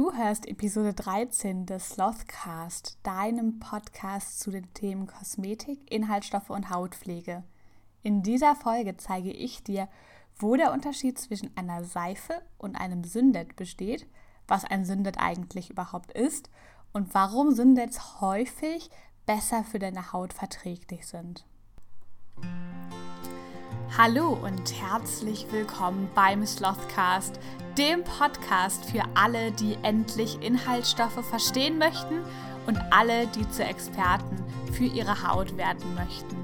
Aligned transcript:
Du 0.00 0.14
hörst 0.14 0.48
Episode 0.48 0.94
13 0.94 1.66
des 1.66 1.90
Slothcast, 1.90 2.96
deinem 3.02 3.58
Podcast 3.60 4.40
zu 4.40 4.50
den 4.50 4.72
Themen 4.72 5.06
Kosmetik, 5.06 5.78
Inhaltsstoffe 5.92 6.48
und 6.48 6.70
Hautpflege. 6.70 7.44
In 8.02 8.22
dieser 8.22 8.56
Folge 8.56 8.96
zeige 8.96 9.30
ich 9.30 9.62
dir, 9.62 9.90
wo 10.38 10.56
der 10.56 10.72
Unterschied 10.72 11.18
zwischen 11.18 11.54
einer 11.54 11.84
Seife 11.84 12.40
und 12.56 12.76
einem 12.76 13.04
Syndet 13.04 13.56
besteht, 13.56 14.06
was 14.48 14.64
ein 14.64 14.86
Syndet 14.86 15.18
eigentlich 15.18 15.68
überhaupt 15.68 16.12
ist 16.12 16.48
und 16.94 17.12
warum 17.12 17.52
Syndets 17.52 18.22
häufig 18.22 18.88
besser 19.26 19.64
für 19.64 19.78
deine 19.78 20.14
Haut 20.14 20.32
verträglich 20.32 21.06
sind. 21.06 21.44
Hallo 23.98 24.38
und 24.40 24.72
herzlich 24.80 25.46
willkommen 25.50 26.08
beim 26.14 26.46
Slothcast, 26.46 27.40
dem 27.76 28.04
Podcast 28.04 28.84
für 28.84 29.02
alle, 29.14 29.50
die 29.50 29.76
endlich 29.82 30.40
Inhaltsstoffe 30.42 31.24
verstehen 31.28 31.76
möchten 31.76 32.22
und 32.68 32.78
alle, 32.92 33.26
die 33.26 33.48
zu 33.50 33.64
Experten 33.64 34.44
für 34.72 34.84
ihre 34.84 35.26
Haut 35.26 35.56
werden 35.56 35.92
möchten. 35.96 36.36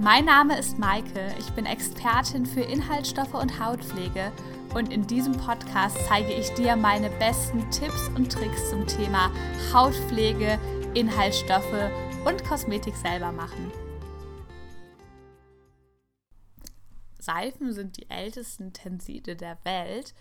Mein 0.00 0.24
Name 0.24 0.58
ist 0.58 0.76
Maike, 0.76 1.32
ich 1.38 1.50
bin 1.52 1.66
Expertin 1.66 2.44
für 2.44 2.62
Inhaltsstoffe 2.62 3.34
und 3.34 3.64
Hautpflege 3.64 4.32
und 4.74 4.92
in 4.92 5.06
diesem 5.06 5.34
Podcast 5.34 5.96
zeige 6.08 6.32
ich 6.32 6.52
dir 6.54 6.74
meine 6.74 7.10
besten 7.10 7.70
Tipps 7.70 8.08
und 8.16 8.32
Tricks 8.32 8.70
zum 8.70 8.88
Thema 8.88 9.30
Hautpflege, 9.72 10.58
Inhaltsstoffe 10.94 11.90
und 12.24 12.44
Kosmetik 12.44 12.96
selber 12.96 13.30
machen. 13.30 13.70
Seifen 17.22 17.72
sind 17.72 17.96
die 17.96 18.10
ältesten 18.10 18.72
Tenside 18.72 19.36
der 19.36 19.58
Welt 19.64 20.14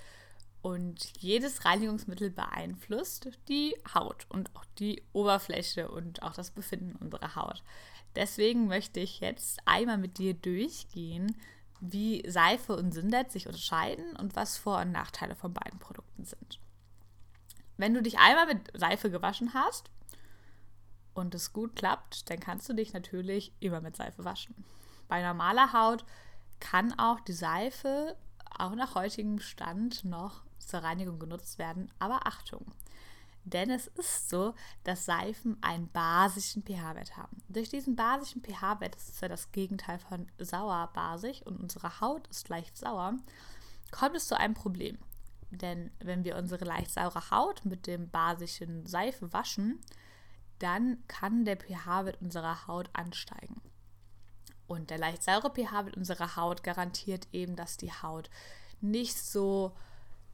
und 0.61 1.11
jedes 1.19 1.65
Reinigungsmittel 1.65 2.29
beeinflusst 2.29 3.29
die 3.47 3.75
Haut 3.93 4.27
und 4.29 4.55
auch 4.55 4.65
die 4.77 5.03
Oberfläche 5.11 5.89
und 5.89 6.21
auch 6.21 6.33
das 6.33 6.51
Befinden 6.51 6.95
unserer 6.95 7.35
Haut. 7.35 7.63
Deswegen 8.15 8.67
möchte 8.67 8.99
ich 8.99 9.21
jetzt 9.21 9.59
einmal 9.65 9.97
mit 9.97 10.17
dir 10.17 10.33
durchgehen, 10.33 11.35
wie 11.79 12.23
Seife 12.29 12.75
und 12.75 12.91
Syndet 12.91 13.31
sich 13.31 13.47
unterscheiden 13.47 14.15
und 14.17 14.35
was 14.35 14.57
Vor- 14.57 14.81
und 14.81 14.91
Nachteile 14.91 15.35
von 15.35 15.53
beiden 15.53 15.79
Produkten 15.79 16.25
sind. 16.25 16.59
Wenn 17.77 17.95
du 17.95 18.03
dich 18.03 18.19
einmal 18.19 18.45
mit 18.45 18.69
Seife 18.79 19.09
gewaschen 19.09 19.55
hast 19.55 19.89
und 21.15 21.33
es 21.33 21.53
gut 21.53 21.75
klappt, 21.75 22.29
dann 22.29 22.39
kannst 22.39 22.69
du 22.69 22.73
dich 22.73 22.93
natürlich 22.93 23.51
immer 23.59 23.81
mit 23.81 23.95
Seife 23.95 24.23
waschen. 24.23 24.63
Bei 25.07 25.23
normaler 25.23 25.73
Haut 25.73 26.05
kann 26.61 26.97
auch 26.97 27.19
die 27.19 27.33
Seife 27.33 28.15
auch 28.57 28.75
nach 28.75 28.95
heutigem 28.95 29.39
Stand 29.39 30.05
noch 30.05 30.43
zur 30.59 30.79
Reinigung 30.79 31.19
genutzt 31.19 31.59
werden. 31.59 31.91
Aber 31.99 32.25
Achtung, 32.25 32.65
denn 33.43 33.69
es 33.71 33.87
ist 33.87 34.29
so, 34.29 34.53
dass 34.83 35.05
Seifen 35.05 35.57
einen 35.61 35.89
basischen 35.89 36.63
pH-Wert 36.63 37.17
haben. 37.17 37.41
Durch 37.49 37.69
diesen 37.69 37.95
basischen 37.95 38.41
pH-Wert, 38.41 38.95
das 38.95 39.09
ist 39.09 39.21
ja 39.21 39.27
das 39.27 39.51
Gegenteil 39.51 39.99
von 39.99 40.27
sauer-basisch 40.37 41.41
und 41.43 41.59
unsere 41.59 41.99
Haut 41.99 42.27
ist 42.27 42.49
leicht 42.49 42.77
sauer, 42.77 43.17
kommt 43.91 44.15
es 44.15 44.27
zu 44.27 44.37
einem 44.37 44.53
Problem. 44.53 44.97
Denn 45.49 45.91
wenn 45.99 46.23
wir 46.23 46.37
unsere 46.37 46.63
leicht 46.63 46.91
saure 46.91 47.29
Haut 47.31 47.65
mit 47.65 47.87
dem 47.87 48.09
basischen 48.09 48.85
Seife 48.85 49.33
waschen, 49.33 49.81
dann 50.59 51.03
kann 51.07 51.43
der 51.43 51.57
pH-Wert 51.57 52.21
unserer 52.21 52.67
Haut 52.67 52.89
ansteigen. 52.93 53.59
Und 54.71 54.89
der 54.89 54.97
leicht 54.97 55.21
saure 55.21 55.49
pH-Wert 55.49 55.97
unserer 55.97 56.37
Haut 56.37 56.63
garantiert 56.63 57.27
eben, 57.33 57.57
dass 57.57 57.75
die 57.75 57.91
Haut 57.91 58.29
nicht 58.79 59.17
so 59.17 59.73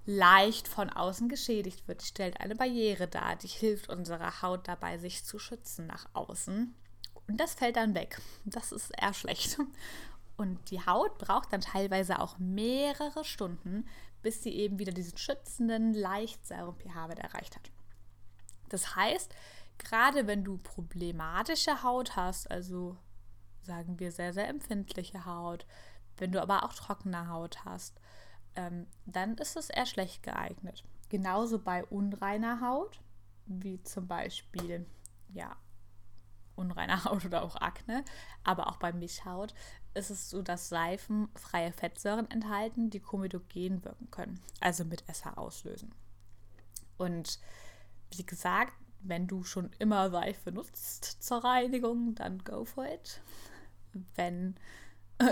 leicht 0.05 0.67
von 0.67 0.91
außen 0.91 1.27
geschädigt 1.27 1.88
wird. 1.88 2.03
Die 2.03 2.05
stellt 2.05 2.39
eine 2.39 2.55
Barriere 2.55 3.08
dar, 3.08 3.35
die 3.35 3.47
hilft 3.47 3.89
unserer 3.89 4.43
Haut 4.43 4.67
dabei, 4.67 4.99
sich 4.99 5.25
zu 5.25 5.39
schützen 5.39 5.88
nach 5.88 6.08
außen. 6.13 6.75
Und 7.27 7.39
das 7.39 7.55
fällt 7.55 7.77
dann 7.77 7.95
weg. 7.95 8.21
Das 8.45 8.71
ist 8.71 8.91
eher 9.02 9.15
schlecht. 9.15 9.58
Und 10.37 10.69
die 10.69 10.86
Haut 10.86 11.17
braucht 11.17 11.52
dann 11.52 11.61
teilweise 11.61 12.19
auch 12.19 12.37
mehrere 12.37 13.25
Stunden, 13.25 13.87
bis 14.21 14.43
sie 14.43 14.52
eben 14.52 14.77
wieder 14.77 14.92
diesen 14.92 15.17
schützenden, 15.17 15.95
leicht 15.95 16.45
sauren 16.45 16.75
pH-Wert 16.77 17.17
erreicht 17.17 17.55
hat. 17.55 17.71
Das 18.69 18.95
heißt, 18.95 19.33
gerade 19.80 20.27
wenn 20.27 20.43
du 20.43 20.59
problematische 20.59 21.81
Haut 21.81 22.15
hast, 22.15 22.52
also 22.52 22.98
sagen 23.67 24.00
wir, 24.00 24.11
sehr, 24.11 24.33
sehr 24.33 24.48
empfindliche 24.48 25.26
Haut. 25.26 25.67
Wenn 26.17 26.32
du 26.32 26.42
aber 26.42 26.64
auch 26.64 26.73
trockene 26.73 27.30
Haut 27.30 27.64
hast, 27.64 28.00
ähm, 28.55 28.88
dann 29.05 29.36
ist 29.36 29.55
es 29.55 29.70
eher 29.70 29.86
schlecht 29.86 30.23
geeignet. 30.23 30.83
Genauso 31.10 31.60
bei 31.60 31.86
unreiner 31.86 32.60
Haut, 32.61 33.00
wie 33.45 33.82
zum 33.83 34.08
Beispiel, 34.08 34.86
ja, 35.30 35.55
unreiner 36.55 37.04
Haut 37.05 37.26
oder 37.26 37.44
auch 37.44 37.55
Akne, 37.58 38.04
aber 38.44 38.67
auch 38.67 38.78
bei 38.78 38.92
Mischhaut 38.92 39.54
ist 39.94 40.10
es 40.10 40.30
so, 40.30 40.42
dass 40.42 40.70
Seifen 40.70 41.30
freie 41.36 41.72
Fettsäuren 41.72 42.30
enthalten, 42.30 42.89
die 42.89 42.99
komedogen 42.99 43.84
wirken 43.84 44.10
können, 44.11 44.42
also 44.60 44.84
mit 44.86 45.08
Esser 45.08 45.38
auslösen. 45.38 45.94
Und 46.98 47.39
wie 48.16 48.26
gesagt, 48.26 48.73
wenn 49.02 49.28
du 49.28 49.44
schon 49.44 49.72
immer 49.80 50.10
Seife 50.10 50.52
nutzt 50.52 51.23
zur 51.23 51.44
Reinigung, 51.44 52.16
dann 52.16 52.44
go 52.44 52.66
for 52.66 52.86
it 52.86 53.22
wenn 54.15 54.55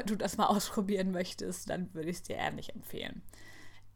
du 0.06 0.16
das 0.16 0.38
mal 0.38 0.48
ausprobieren 0.48 1.12
möchtest, 1.12 1.70
dann 1.70 1.94
würde 1.94 2.10
ich 2.10 2.18
es 2.18 2.24
dir 2.24 2.38
eher 2.38 2.52
nicht 2.52 2.76
empfehlen. 2.76 3.22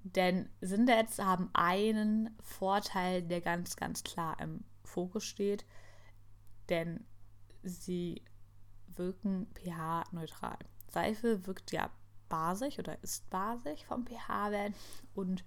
Denn 0.04 0.50
Sindets 0.62 1.20
haben 1.20 1.50
einen 1.54 2.36
Vorteil, 2.42 3.22
der 3.22 3.42
ganz, 3.42 3.76
ganz 3.76 4.04
klar 4.04 4.38
im 4.40 4.64
Fokus 4.84 5.26
steht, 5.26 5.66
denn 6.70 7.06
sie 7.64 8.24
wirken 8.88 9.48
pH-neutral. 9.56 10.58
Seife 10.88 11.46
wirkt 11.46 11.72
ja 11.72 11.90
basisch 12.30 12.80
oder 12.80 13.02
ist 13.04 13.30
basisch 13.30 13.84
vom 13.86 14.06
pH-Wert 14.06 14.74
und 15.14 15.44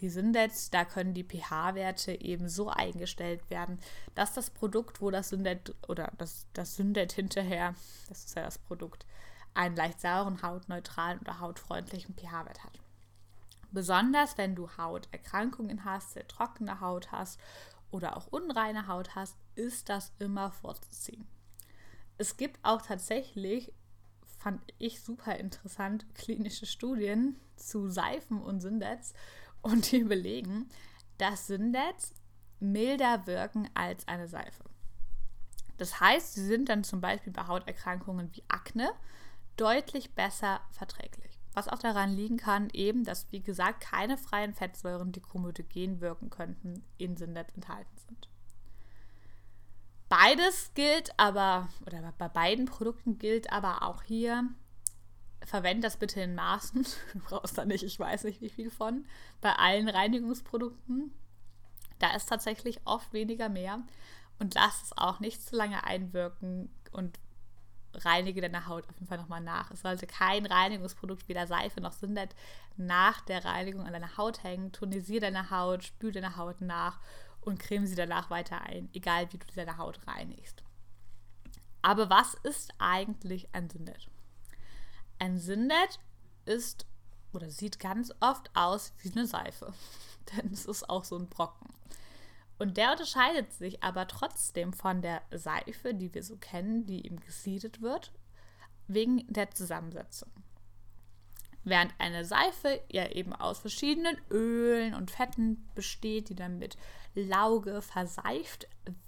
die 0.00 0.08
Syndets, 0.08 0.70
da 0.70 0.84
können 0.84 1.14
die 1.14 1.24
pH-Werte 1.24 2.20
eben 2.20 2.48
so 2.48 2.68
eingestellt 2.68 3.48
werden, 3.50 3.78
dass 4.14 4.32
das 4.32 4.50
Produkt, 4.50 5.00
wo 5.00 5.10
das 5.10 5.28
Syndet 5.28 5.74
oder 5.88 6.12
das, 6.18 6.46
das 6.52 6.76
Syndet 6.76 7.12
hinterher, 7.12 7.74
das 8.08 8.24
ist 8.24 8.36
ja 8.36 8.42
das 8.42 8.58
Produkt, 8.58 9.06
einen 9.54 9.76
leicht 9.76 10.00
sauren, 10.00 10.42
hautneutralen 10.42 11.20
oder 11.20 11.40
hautfreundlichen 11.40 12.14
pH-Wert 12.14 12.64
hat. 12.64 12.80
Besonders 13.72 14.36
wenn 14.38 14.54
du 14.54 14.68
Hauterkrankungen 14.76 15.84
hast, 15.84 16.12
sehr 16.12 16.26
trockene 16.26 16.80
Haut 16.80 17.12
hast 17.12 17.38
oder 17.90 18.16
auch 18.16 18.26
unreine 18.28 18.86
Haut 18.86 19.14
hast, 19.14 19.36
ist 19.54 19.88
das 19.88 20.12
immer 20.18 20.50
vorzuziehen. 20.50 21.26
Es 22.18 22.36
gibt 22.36 22.58
auch 22.62 22.82
tatsächlich, 22.82 23.72
fand 24.38 24.60
ich 24.78 25.02
super 25.02 25.36
interessant, 25.36 26.06
klinische 26.14 26.66
Studien 26.66 27.36
zu 27.56 27.88
Seifen 27.88 28.42
und 28.42 28.60
Syndets 28.60 29.14
und 29.62 29.90
die 29.92 30.04
belegen, 30.04 30.68
dass 31.18 31.46
Syndets 31.46 32.14
milder 32.60 33.26
wirken 33.26 33.68
als 33.74 34.06
eine 34.08 34.28
Seife. 34.28 34.64
Das 35.78 35.98
heißt, 36.00 36.34
sie 36.34 36.44
sind 36.44 36.68
dann 36.68 36.84
zum 36.84 37.00
Beispiel 37.00 37.32
bei 37.32 37.46
Hauterkrankungen 37.46 38.30
wie 38.34 38.44
Akne 38.48 38.90
deutlich 39.56 40.14
besser 40.14 40.60
verträglich. 40.70 41.38
Was 41.54 41.68
auch 41.68 41.78
daran 41.78 42.12
liegen 42.12 42.36
kann, 42.36 42.68
eben, 42.72 43.02
dass, 43.02 43.30
wie 43.32 43.40
gesagt, 43.40 43.80
keine 43.80 44.16
freien 44.16 44.54
Fettsäuren, 44.54 45.10
die 45.10 45.20
chromotogen 45.20 46.00
wirken 46.00 46.30
könnten, 46.30 46.84
in 46.96 47.16
Syndet 47.16 47.54
enthalten 47.54 47.96
sind. 48.06 48.28
Beides 50.08 50.72
gilt 50.74 51.18
aber, 51.18 51.68
oder 51.86 52.12
bei 52.18 52.28
beiden 52.28 52.66
Produkten 52.66 53.18
gilt 53.18 53.52
aber 53.52 53.82
auch 53.82 54.02
hier, 54.02 54.48
verwende 55.50 55.82
das 55.82 55.96
bitte 55.96 56.20
in 56.20 56.34
Maßen. 56.34 56.86
Du 57.12 57.18
brauchst 57.18 57.58
da 57.58 57.64
nicht, 57.64 57.82
ich 57.82 57.98
weiß 57.98 58.24
nicht 58.24 58.40
wie 58.40 58.48
viel 58.48 58.70
von. 58.70 59.04
Bei 59.40 59.52
allen 59.52 59.88
Reinigungsprodukten. 59.88 61.12
Da 61.98 62.14
ist 62.14 62.28
tatsächlich 62.28 62.80
oft 62.84 63.12
weniger 63.12 63.48
mehr. 63.48 63.80
Und 64.38 64.54
lass 64.54 64.84
es 64.84 64.96
auch 64.96 65.20
nicht 65.20 65.42
zu 65.42 65.56
lange 65.56 65.84
einwirken 65.84 66.70
und 66.92 67.18
reinige 67.94 68.40
deine 68.40 68.66
Haut 68.66 68.88
auf 68.88 68.94
jeden 68.94 69.08
Fall 69.08 69.18
nochmal 69.18 69.40
nach. 69.40 69.72
Es 69.72 69.82
sollte 69.82 70.06
kein 70.06 70.46
Reinigungsprodukt, 70.46 71.28
weder 71.28 71.48
Seife 71.48 71.80
noch 71.80 71.92
Sindet, 71.92 72.34
nach 72.76 73.20
der 73.22 73.44
Reinigung 73.44 73.84
an 73.84 73.92
deiner 73.92 74.16
Haut 74.16 74.44
hängen. 74.44 74.70
Tonisiere 74.70 75.20
deine 75.20 75.50
Haut, 75.50 75.82
spül 75.82 76.12
deine 76.12 76.36
Haut 76.36 76.60
nach 76.60 77.00
und 77.40 77.58
creme 77.58 77.86
sie 77.86 77.96
danach 77.96 78.30
weiter 78.30 78.62
ein, 78.62 78.88
egal 78.92 79.30
wie 79.32 79.38
du 79.38 79.46
deine 79.56 79.78
Haut 79.78 79.98
reinigst. 80.06 80.62
Aber 81.82 82.08
was 82.08 82.34
ist 82.34 82.72
eigentlich 82.78 83.48
ein 83.52 83.68
Sindet? 83.68 84.08
Ein 85.20 85.38
Syndet 85.38 86.00
ist 86.46 86.86
oder 87.32 87.50
sieht 87.50 87.78
ganz 87.78 88.12
oft 88.20 88.50
aus 88.54 88.94
wie 89.02 89.12
eine 89.12 89.26
Seife. 89.26 89.72
Denn 90.36 90.50
es 90.52 90.64
ist 90.64 90.88
auch 90.88 91.04
so 91.04 91.16
ein 91.16 91.28
Brocken. 91.28 91.68
Und 92.58 92.76
der 92.76 92.92
unterscheidet 92.92 93.52
sich 93.52 93.82
aber 93.82 94.08
trotzdem 94.08 94.72
von 94.72 95.02
der 95.02 95.22
Seife, 95.30 95.94
die 95.94 96.12
wir 96.12 96.22
so 96.22 96.36
kennen, 96.36 96.86
die 96.86 97.06
ihm 97.06 97.20
gesiedet 97.20 97.82
wird, 97.82 98.12
wegen 98.88 99.24
der 99.32 99.50
Zusammensetzung. 99.50 100.30
Während 101.64 101.92
eine 101.98 102.24
Seife 102.24 102.80
ja 102.90 103.06
eben 103.10 103.34
aus 103.34 103.58
verschiedenen 103.58 104.16
Ölen 104.30 104.94
und 104.94 105.10
Fetten 105.10 105.68
besteht, 105.74 106.30
die 106.30 106.34
dann 106.34 106.58
mit 106.58 106.78
Lauge 107.14 107.82
verseift 107.82 108.66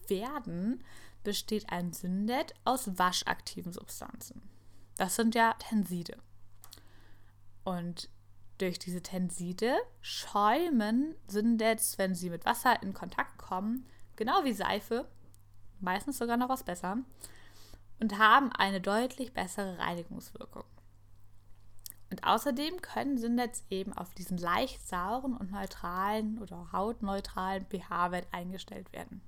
werden, 0.09 0.85
besteht 1.25 1.71
ein 1.71 1.93
Syndet 1.93 2.53
aus 2.65 2.99
waschaktiven 2.99 3.73
Substanzen. 3.73 4.52
Das 5.03 5.17
sind 5.17 5.35
ja 5.35 5.55
Tenside. 5.55 6.17
Und 7.65 8.09
durch 8.59 8.79
diese 8.79 9.03
Tenside 9.03 9.77
schäumen 10.01 11.17
Syndets, 11.27 11.99
wenn 11.99 12.15
sie 12.15 12.31
mit 12.31 12.47
Wasser 12.47 12.81
in 12.85 12.95
Kontakt 12.95 13.37
kommen, 13.37 13.85
genau 14.15 14.45
wie 14.45 14.53
Seife, 14.53 15.09
meistens 15.81 16.19
sogar 16.19 16.37
noch 16.37 16.49
was 16.49 16.63
besser, 16.63 16.99
und 17.99 18.17
haben 18.17 18.53
eine 18.53 18.81
deutlich 18.81 19.35
bessere 19.35 19.77
Reinigungswirkung. 19.77 20.63
Und 22.13 22.23
außerdem 22.23 22.81
können 22.81 23.19
Syndets 23.19 23.65
eben 23.71 23.93
auf 23.95 24.15
diesen 24.15 24.39
leicht 24.39 24.87
sauren 24.87 25.37
und 25.37 25.51
neutralen 25.51 26.39
oder 26.39 26.71
hautneutralen 26.71 27.67
pH-Wert 27.67 28.29
eingestellt 28.31 28.93
werden. 28.93 29.21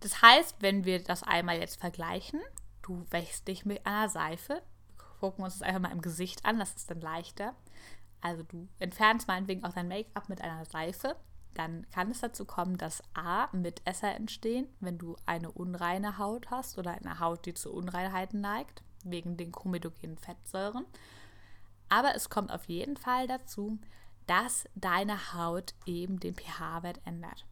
Das 0.00 0.22
heißt, 0.22 0.56
wenn 0.60 0.86
wir 0.86 1.04
das 1.04 1.22
einmal 1.22 1.58
jetzt 1.58 1.78
vergleichen, 1.78 2.40
du 2.84 3.06
wächst 3.10 3.48
dich 3.48 3.64
mit 3.64 3.84
einer 3.86 4.08
Seife, 4.08 4.62
gucken 5.20 5.40
wir 5.40 5.46
uns 5.46 5.58
das 5.58 5.66
einfach 5.66 5.80
mal 5.80 5.92
im 5.92 6.02
Gesicht 6.02 6.44
an, 6.44 6.58
das 6.58 6.74
ist 6.74 6.90
dann 6.90 7.00
leichter. 7.00 7.54
Also 8.20 8.42
du 8.42 8.68
entfernst 8.78 9.26
meinetwegen 9.28 9.64
auch 9.64 9.72
dein 9.72 9.88
Make-up 9.88 10.28
mit 10.28 10.40
einer 10.40 10.64
Seife, 10.64 11.16
dann 11.54 11.88
kann 11.90 12.10
es 12.10 12.20
dazu 12.20 12.44
kommen, 12.44 12.78
dass 12.78 13.02
A, 13.14 13.48
Mitesser 13.52 14.14
entstehen, 14.14 14.68
wenn 14.80 14.98
du 14.98 15.16
eine 15.24 15.50
unreine 15.52 16.18
Haut 16.18 16.50
hast 16.50 16.78
oder 16.78 16.92
eine 16.92 17.20
Haut, 17.20 17.46
die 17.46 17.54
zu 17.54 17.72
Unreinheiten 17.72 18.40
neigt, 18.40 18.82
wegen 19.04 19.36
den 19.36 19.52
komedogenen 19.52 20.18
Fettsäuren. 20.18 20.84
Aber 21.88 22.14
es 22.14 22.28
kommt 22.28 22.50
auf 22.50 22.64
jeden 22.64 22.96
Fall 22.96 23.28
dazu, 23.28 23.78
dass 24.26 24.64
deine 24.74 25.34
Haut 25.34 25.74
eben 25.86 26.18
den 26.18 26.34
pH-Wert 26.34 27.00
ändert. 27.04 27.46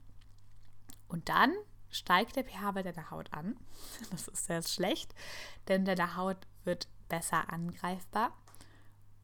Und 1.06 1.28
dann 1.28 1.54
steigt 1.92 2.34
der 2.34 2.44
pH-Wert 2.44 2.86
deiner 2.86 3.10
Haut 3.10 3.32
an. 3.32 3.56
Das 4.10 4.26
ist 4.26 4.46
sehr 4.46 4.62
schlecht, 4.62 5.14
denn 5.68 5.84
deine 5.84 6.16
Haut 6.16 6.38
wird 6.64 6.88
besser 7.08 7.52
angreifbar 7.52 8.32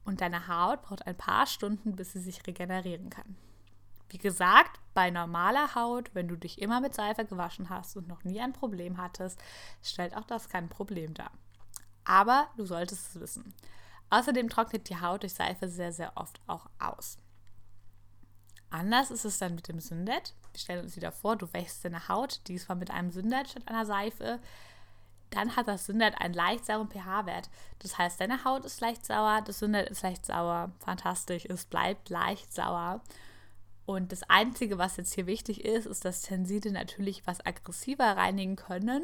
und 0.05 0.21
deine 0.21 0.47
Haut 0.47 0.83
braucht 0.83 1.05
ein 1.05 1.17
paar 1.17 1.45
Stunden, 1.45 1.95
bis 1.95 2.13
sie 2.13 2.19
sich 2.19 2.47
regenerieren 2.47 3.09
kann. 3.09 3.35
Wie 4.09 4.17
gesagt, 4.17 4.79
bei 4.93 5.11
normaler 5.11 5.75
Haut, 5.75 6.09
wenn 6.15 6.27
du 6.27 6.35
dich 6.35 6.61
immer 6.61 6.81
mit 6.81 6.95
Seife 6.95 7.25
gewaschen 7.25 7.69
hast 7.69 7.95
und 7.95 8.07
noch 8.07 8.23
nie 8.23 8.41
ein 8.41 8.53
Problem 8.53 8.97
hattest, 8.97 9.39
stellt 9.83 10.15
auch 10.17 10.25
das 10.25 10.49
kein 10.49 10.67
Problem 10.67 11.13
dar. 11.13 11.31
Aber 12.05 12.49
du 12.57 12.65
solltest 12.65 13.09
es 13.09 13.21
wissen. 13.21 13.53
Außerdem 14.09 14.49
trocknet 14.49 14.89
die 14.89 14.99
Haut 14.99 15.21
durch 15.21 15.35
Seife 15.35 15.67
sehr, 15.67 15.93
sehr 15.93 16.17
oft 16.17 16.41
auch 16.47 16.67
aus. 16.79 17.17
Anders 18.71 19.11
ist 19.11 19.25
es 19.25 19.37
dann 19.37 19.55
mit 19.55 19.67
dem 19.67 19.79
Syndet. 19.79 20.33
Wir 20.51 20.59
stellen 20.59 20.83
uns 20.83 20.95
wieder 20.95 21.11
vor, 21.11 21.35
du 21.35 21.51
wächst 21.53 21.85
deine 21.85 22.07
Haut, 22.07 22.41
diesmal 22.47 22.77
mit 22.77 22.91
einem 22.91 23.11
Syndet 23.11 23.49
statt 23.49 23.67
einer 23.67 23.85
Seife. 23.85 24.39
Dann 25.29 25.55
hat 25.55 25.67
das 25.67 25.85
Syndet 25.85 26.19
einen 26.19 26.33
leicht 26.33 26.65
sauren 26.65 26.89
pH-Wert. 26.89 27.49
Das 27.79 27.97
heißt, 27.97 28.19
deine 28.19 28.43
Haut 28.43 28.65
ist 28.65 28.81
leicht 28.81 29.05
sauer, 29.05 29.41
das 29.45 29.59
Syndet 29.59 29.89
ist 29.89 30.01
leicht 30.01 30.25
sauer. 30.25 30.71
Fantastisch, 30.79 31.45
es 31.45 31.65
bleibt 31.65 32.09
leicht 32.09 32.53
sauer. 32.53 33.01
Und 33.85 34.11
das 34.11 34.21
Einzige, 34.29 34.77
was 34.77 34.97
jetzt 34.97 35.15
hier 35.15 35.25
wichtig 35.25 35.65
ist, 35.65 35.87
ist, 35.87 36.05
dass 36.05 36.21
Tenside 36.21 36.71
natürlich 36.71 37.25
was 37.25 37.43
aggressiver 37.43 38.17
reinigen 38.17 38.55
können. 38.55 39.03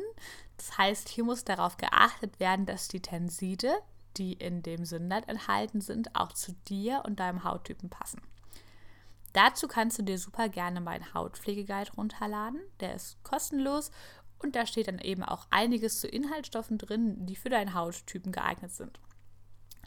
Das 0.57 0.77
heißt, 0.77 1.09
hier 1.09 1.23
muss 1.23 1.43
darauf 1.43 1.77
geachtet 1.77 2.39
werden, 2.39 2.67
dass 2.67 2.87
die 2.87 3.01
Tenside, 3.01 3.73
die 4.17 4.33
in 4.33 4.61
dem 4.61 4.85
Syndet 4.85 5.27
enthalten 5.27 5.81
sind, 5.81 6.15
auch 6.15 6.33
zu 6.33 6.53
dir 6.67 7.01
und 7.03 7.19
deinem 7.19 7.43
Hauttypen 7.43 7.89
passen. 7.89 8.21
Dazu 9.35 9.67
kannst 9.67 9.99
du 9.99 10.03
dir 10.03 10.17
super 10.17 10.47
gerne 10.47 10.79
meinen 10.79 11.13
Hautpflegeguide 11.13 11.91
runterladen. 11.97 12.61
Der 12.79 12.95
ist 12.95 13.21
kostenlos 13.23 13.91
und 14.39 14.55
da 14.55 14.65
steht 14.65 14.87
dann 14.87 14.99
eben 14.99 15.23
auch 15.23 15.47
einiges 15.49 15.99
zu 15.99 16.07
Inhaltsstoffen 16.07 16.77
drin, 16.77 17.25
die 17.25 17.35
für 17.35 17.49
deinen 17.49 17.73
Hauttypen 17.73 18.31
geeignet 18.31 18.71
sind. 18.71 18.97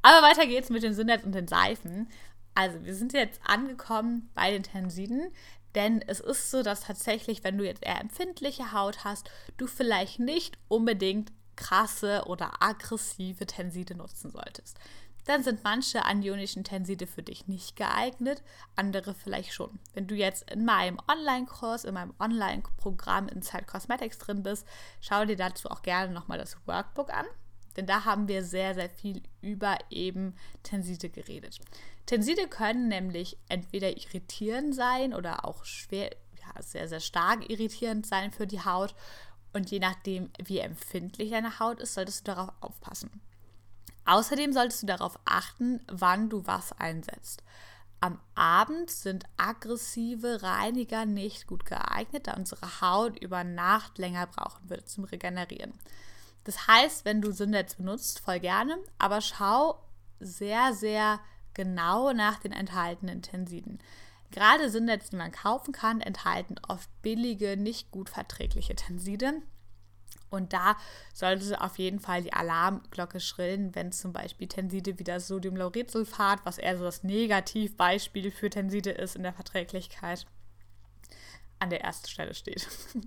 Aber 0.00 0.26
weiter 0.26 0.46
geht's 0.46 0.70
mit 0.70 0.82
den 0.82 0.94
Sündern 0.94 1.24
und 1.24 1.34
den 1.34 1.48
Seifen. 1.48 2.08
Also, 2.54 2.84
wir 2.84 2.94
sind 2.94 3.12
jetzt 3.12 3.40
angekommen 3.44 4.30
bei 4.34 4.50
den 4.50 4.62
Tensiden, 4.62 5.32
denn 5.74 6.02
es 6.06 6.20
ist 6.20 6.50
so, 6.50 6.62
dass 6.62 6.82
tatsächlich, 6.82 7.44
wenn 7.44 7.56
du 7.56 7.64
jetzt 7.64 7.82
eher 7.82 8.00
empfindliche 8.00 8.72
Haut 8.72 9.04
hast, 9.04 9.30
du 9.56 9.66
vielleicht 9.66 10.18
nicht 10.18 10.58
unbedingt 10.68 11.32
krasse 11.56 12.24
oder 12.26 12.62
aggressive 12.62 13.46
Tenside 13.46 13.94
nutzen 13.94 14.30
solltest. 14.30 14.78
Dann 15.24 15.44
sind 15.44 15.62
manche 15.62 16.04
anionischen 16.04 16.64
Tenside 16.64 17.06
für 17.06 17.22
dich 17.22 17.46
nicht 17.46 17.76
geeignet, 17.76 18.42
andere 18.74 19.14
vielleicht 19.14 19.52
schon. 19.52 19.78
Wenn 19.94 20.08
du 20.08 20.16
jetzt 20.16 20.50
in 20.50 20.64
meinem 20.64 20.98
Online-Kurs, 21.08 21.84
in 21.84 21.94
meinem 21.94 22.12
Online-Programm 22.18 23.28
Inside 23.28 23.66
Cosmetics 23.66 24.18
drin 24.18 24.42
bist, 24.42 24.66
schau 25.00 25.24
dir 25.24 25.36
dazu 25.36 25.70
auch 25.70 25.82
gerne 25.82 26.12
nochmal 26.12 26.38
das 26.38 26.56
Workbook 26.66 27.10
an. 27.10 27.26
Denn 27.76 27.86
da 27.86 28.04
haben 28.04 28.28
wir 28.28 28.44
sehr, 28.44 28.74
sehr 28.74 28.90
viel 28.90 29.22
über 29.40 29.78
eben 29.90 30.34
Tenside 30.62 31.08
geredet. 31.08 31.58
Tenside 32.06 32.48
können 32.48 32.88
nämlich 32.88 33.38
entweder 33.48 33.96
irritierend 33.96 34.74
sein 34.74 35.14
oder 35.14 35.44
auch 35.44 35.64
schwer, 35.64 36.10
ja, 36.40 36.62
sehr, 36.62 36.88
sehr 36.88 37.00
stark 37.00 37.48
irritierend 37.48 38.06
sein 38.06 38.32
für 38.32 38.46
die 38.46 38.64
Haut. 38.64 38.94
Und 39.52 39.70
je 39.70 39.78
nachdem, 39.78 40.30
wie 40.42 40.58
empfindlich 40.58 41.30
deine 41.30 41.58
Haut 41.58 41.80
ist, 41.80 41.94
solltest 41.94 42.26
du 42.26 42.32
darauf 42.32 42.50
aufpassen. 42.60 43.20
Außerdem 44.04 44.52
solltest 44.52 44.82
du 44.82 44.86
darauf 44.86 45.18
achten, 45.24 45.80
wann 45.88 46.28
du 46.28 46.46
was 46.46 46.72
einsetzt. 46.72 47.42
Am 48.00 48.18
Abend 48.34 48.90
sind 48.90 49.26
aggressive 49.36 50.42
Reiniger 50.42 51.06
nicht 51.06 51.46
gut 51.46 51.64
geeignet, 51.64 52.26
da 52.26 52.34
unsere 52.34 52.80
Haut 52.80 53.16
über 53.20 53.44
Nacht 53.44 53.98
länger 53.98 54.26
brauchen 54.26 54.68
würde 54.68 54.84
zum 54.86 55.04
Regenerieren. 55.04 55.72
Das 56.44 56.66
heißt, 56.66 57.04
wenn 57.04 57.20
du 57.20 57.32
Sündetz 57.32 57.76
benutzt, 57.76 58.20
voll 58.20 58.40
gerne, 58.40 58.78
aber 58.98 59.20
schau 59.20 59.78
sehr, 60.18 60.72
sehr 60.72 61.20
genau 61.54 62.12
nach 62.12 62.38
den 62.38 62.52
enthaltenen 62.52 63.22
Tensiden. 63.22 63.78
Gerade 64.30 64.70
Sündetz, 64.70 65.10
die 65.10 65.16
man 65.16 65.30
kaufen 65.30 65.72
kann, 65.72 66.00
enthalten 66.00 66.56
oft 66.66 66.88
billige, 67.02 67.56
nicht 67.56 67.90
gut 67.90 68.08
verträgliche 68.08 68.74
Tenside. 68.74 69.42
Und 70.30 70.54
da 70.54 70.76
sollte 71.12 71.60
auf 71.60 71.78
jeden 71.78 72.00
Fall 72.00 72.22
die 72.22 72.32
Alarmglocke 72.32 73.20
schrillen, 73.20 73.74
wenn 73.74 73.92
zum 73.92 74.14
Beispiel 74.14 74.48
Tenside 74.48 74.98
wie 74.98 75.04
das 75.04 75.28
Sodiumlauretsulfat, 75.28 76.40
was 76.44 76.56
eher 76.56 76.78
so 76.78 76.84
das 76.84 77.02
Negativbeispiel 77.02 78.30
für 78.30 78.48
Tenside 78.48 78.90
ist 78.92 79.14
in 79.14 79.24
der 79.24 79.34
Verträglichkeit, 79.34 80.26
an 81.62 81.70
der 81.70 81.82
ersten 81.82 82.08
Stelle 82.08 82.34
steht. 82.34 82.66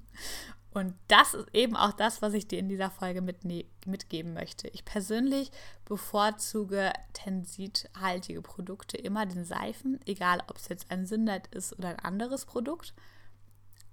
Und 0.72 0.94
das 1.08 1.34
ist 1.34 1.48
eben 1.54 1.78
auch 1.78 1.94
das, 1.94 2.22
was 2.22 2.34
ich 2.34 2.50
dir 2.50 2.60
in 2.60 2.68
dieser 2.68 2.92
Folge 2.92 3.22
mitgeben 3.22 4.34
möchte. 4.34 4.68
Ich 4.68 4.84
persönlich 4.84 5.50
bevorzuge 5.86 6.92
tensidhaltige 7.14 8.42
Produkte 8.42 8.98
immer 8.98 9.26
den 9.26 9.46
Seifen, 9.46 10.02
egal 10.06 10.44
ob 10.48 10.58
es 10.58 10.68
jetzt 10.68 10.92
ein 10.92 11.06
Sündert 11.06 11.48
ist 11.48 11.80
oder 11.80 11.90
ein 11.90 12.00
anderes 12.00 12.46
Produkt. 12.46 12.94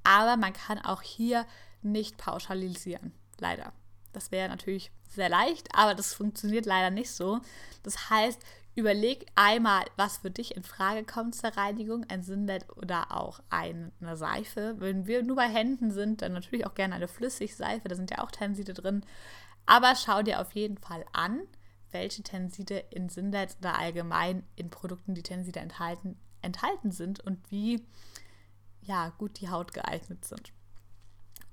Aber 0.03 0.37
man 0.37 0.53
kann 0.53 0.81
auch 0.81 1.03
hier 1.03 1.47
nicht 1.83 2.17
pauschalisieren, 2.17 3.13
leider. 3.39 3.73
Das 4.13 4.33
wäre 4.33 4.49
natürlich 4.49 4.91
sehr 5.09 5.29
leicht, 5.29 5.69
aber 5.77 5.95
das 5.95 6.15
funktioniert 6.15 6.67
leider 6.67 6.91
nicht 6.91 7.13
so. 7.13 7.41
Das 7.85 8.11
heißt, 8.11 8.43
Überleg 8.75 9.27
einmal, 9.35 9.85
was 9.97 10.19
für 10.19 10.31
dich 10.31 10.57
in 10.57 10.63
Frage 10.63 11.05
kommt 11.05 11.35
zur 11.35 11.51
Reinigung, 11.51 12.05
ein 12.09 12.23
Sündbett 12.23 12.67
oder 12.77 13.13
auch 13.13 13.41
eine 13.51 13.93
Seife. 14.15 14.77
Wenn 14.79 15.07
wir 15.07 15.23
nur 15.23 15.37
bei 15.37 15.49
Händen 15.49 15.91
sind, 15.91 16.23
dann 16.23 16.33
natürlich 16.33 16.67
auch 16.67 16.75
gerne 16.75 16.95
eine 16.95 17.09
Flüssigseife, 17.09 17.89
da 17.89 17.95
sind 17.95 18.11
ja 18.11 18.25
auch 18.25 18.31
Tenside 18.31 18.73
drin. 18.73 19.05
Aber 19.67 19.95
schau 19.95 20.23
dir 20.23 20.41
auf 20.41 20.53
jeden 20.53 20.79
Fall 20.79 21.05
an, 21.13 21.43
welche 21.91 22.23
Tenside 22.23 22.79
in 22.91 23.11
Sündbett 23.11 23.57
oder 23.61 23.79
allgemein 23.79 24.45
in 24.57 24.71
Produkten, 24.71 25.15
die 25.15 25.23
Tenside 25.23 25.61
enthalten, 25.61 26.19
enthalten 26.41 26.93
sind 26.93 27.21
und 27.21 27.39
wie 27.51 27.87
ja, 28.81 29.11
gut 29.19 29.41
die 29.41 29.51
Haut 29.51 29.73
geeignet 29.73 30.25
sind. 30.25 30.53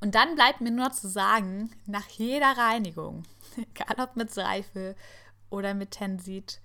Und 0.01 0.15
dann 0.15 0.35
bleibt 0.35 0.61
mir 0.61 0.71
nur 0.71 0.91
zu 0.91 1.09
sagen, 1.09 1.71
nach 1.85 2.07
jeder 2.07 2.57
Reinigung, 2.57 3.23
egal 3.57 3.99
ob 3.99 4.15
mit 4.15 4.31
Seife 4.31 4.95
oder 5.49 5.73
mit 5.73 5.91
Tensid, 5.91 6.61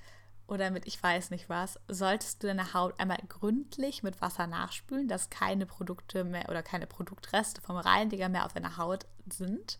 oder 0.46 0.70
mit 0.70 0.86
ich 0.86 1.02
weiß 1.02 1.30
nicht 1.30 1.48
was, 1.48 1.78
solltest 1.88 2.42
du 2.42 2.48
deine 2.48 2.74
Haut 2.74 2.98
einmal 3.00 3.18
gründlich 3.28 4.02
mit 4.02 4.20
Wasser 4.20 4.46
nachspülen, 4.46 5.08
dass 5.08 5.30
keine 5.30 5.66
Produkte 5.66 6.24
mehr 6.24 6.48
oder 6.48 6.62
keine 6.62 6.86
Produktreste 6.86 7.60
vom 7.62 7.76
Reiniger 7.76 8.28
mehr 8.28 8.44
auf 8.44 8.52
deiner 8.52 8.76
Haut 8.76 9.06
sind. 9.26 9.78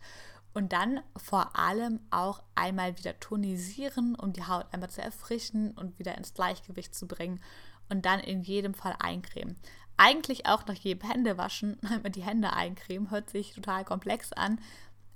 Und 0.53 0.71
dann 0.71 1.01
vor 1.17 1.57
allem 1.57 1.99
auch 2.11 2.41
einmal 2.55 2.97
wieder 2.97 3.19
tonisieren, 3.19 4.15
um 4.15 4.31
die 4.31 4.47
Haut 4.47 4.65
einmal 4.71 4.89
zu 4.89 5.01
erfrischen 5.01 5.71
und 5.71 5.99
wieder 5.99 6.17
ins 6.17 6.33
Gleichgewicht 6.33 6.95
zu 6.95 7.07
bringen. 7.07 7.41
Und 7.89 8.05
dann 8.05 8.21
in 8.21 8.41
jedem 8.41 8.73
Fall 8.73 8.95
eincremen. 8.99 9.57
Eigentlich 9.97 10.45
auch 10.45 10.65
nach 10.65 10.75
jedem 10.75 11.09
Händewaschen 11.09 11.77
einmal 11.83 12.11
die 12.11 12.23
Hände 12.23 12.53
eincremen. 12.53 13.11
Hört 13.11 13.29
sich 13.29 13.53
total 13.53 13.83
komplex 13.83 14.31
an, 14.31 14.59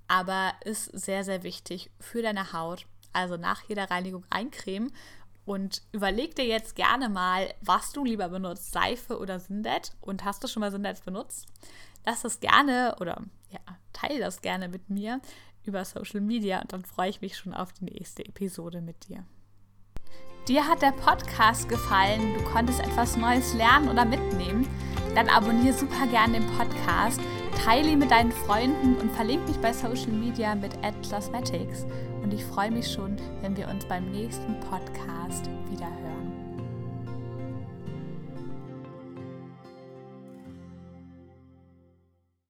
aber 0.07 0.53
ist 0.63 0.85
sehr, 0.85 1.23
sehr 1.23 1.41
wichtig 1.43 1.89
für 1.99 2.21
deine 2.21 2.53
Haut. 2.53 2.85
Also 3.13 3.37
nach 3.37 3.63
jeder 3.63 3.89
Reinigung 3.89 4.25
eincremen 4.29 4.91
und 5.49 5.81
überleg 5.91 6.35
dir 6.35 6.45
jetzt 6.45 6.75
gerne 6.75 7.09
mal, 7.09 7.51
was 7.61 7.91
du 7.91 8.05
lieber 8.05 8.29
benutzt, 8.29 8.71
Seife 8.71 9.17
oder 9.17 9.39
Sindet. 9.39 9.93
Und 9.99 10.23
hast 10.23 10.43
du 10.43 10.47
schon 10.47 10.61
mal 10.61 10.69
Sindet 10.69 11.03
benutzt? 11.03 11.47
Lass 12.05 12.21
das 12.21 12.39
gerne 12.39 12.95
oder 12.99 13.23
ja, 13.49 13.59
teile 13.91 14.19
das 14.19 14.43
gerne 14.43 14.69
mit 14.69 14.91
mir 14.91 15.19
über 15.63 15.83
Social 15.85 16.21
Media 16.21 16.61
und 16.61 16.71
dann 16.71 16.85
freue 16.85 17.09
ich 17.09 17.21
mich 17.21 17.35
schon 17.35 17.55
auf 17.55 17.73
die 17.73 17.85
nächste 17.85 18.23
Episode 18.25 18.79
mit 18.81 19.09
dir. 19.09 19.25
Dir 20.47 20.67
hat 20.67 20.83
der 20.83 20.91
Podcast 20.91 21.67
gefallen, 21.67 22.35
du 22.35 22.43
konntest 22.43 22.81
etwas 22.81 23.17
Neues 23.17 23.55
lernen 23.55 23.89
oder 23.89 24.05
mitnehmen, 24.05 24.67
dann 25.15 25.29
abonniere 25.29 25.73
super 25.73 26.05
gerne 26.05 26.41
den 26.41 26.57
Podcast, 26.57 27.19
teile 27.51 27.89
ihn 27.89 27.99
mit 27.99 28.11
deinen 28.11 28.31
Freunden 28.31 28.95
und 28.95 29.11
verlinke 29.11 29.47
mich 29.47 29.59
bei 29.59 29.73
Social 29.73 30.11
Media 30.11 30.55
mit 30.55 30.71
Cosmetics. 31.09 31.85
Und 32.21 32.33
ich 32.33 32.43
freue 32.43 32.71
mich 32.71 32.91
schon, 32.91 33.17
wenn 33.41 33.55
wir 33.55 33.67
uns 33.67 33.85
beim 33.85 34.11
nächsten 34.11 34.59
Podcast 34.59 35.49
wieder 35.69 35.87
hören. 35.87 36.18